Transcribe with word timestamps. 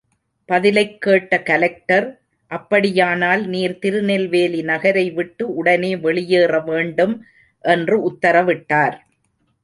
பதிலைக் 0.49 1.01
கேட்ட 1.01 1.43
கலெக்டர், 1.43 2.19
அப்படியானால், 2.51 3.45
நீர் 3.45 3.79
திருநெல்வேலி 3.79 4.61
நகரை 4.61 5.11
விட்டு 5.11 5.55
உடனே 5.55 5.97
வெளியேற 5.97 6.59
வேண்டும் 6.59 7.25
என்று 7.63 8.11
உத்தரவிட்டார். 8.11 8.97